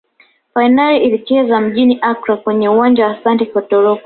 fainali 0.53 1.03
ilichezwa 1.05 1.61
mjini 1.61 1.99
accra 2.01 2.37
kwenye 2.37 2.69
uwanja 2.69 3.05
wa 3.07 3.17
asante 3.19 3.45
kotoko 3.45 3.99